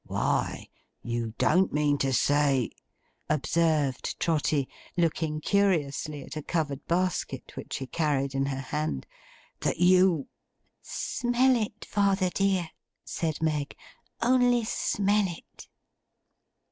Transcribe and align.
'Why 0.07 0.67
you 1.03 1.35
don't 1.37 1.71
mean 1.71 1.99
to 1.99 2.11
say,' 2.11 2.71
observed 3.29 4.19
Trotty, 4.19 4.67
looking 4.97 5.41
curiously 5.41 6.23
at 6.23 6.35
a 6.35 6.41
covered 6.41 6.83
basket 6.87 7.55
which 7.55 7.73
she 7.73 7.85
carried 7.85 8.33
in 8.33 8.47
her 8.47 8.61
hand, 8.61 9.05
'that 9.59 9.77
you—' 9.77 10.27
'Smell 10.81 11.55
it, 11.55 11.85
father 11.85 12.31
dear,' 12.31 12.71
said 13.05 13.43
Meg. 13.43 13.75
'Only 14.23 14.63
smell 14.65 15.25
it! 15.27 15.67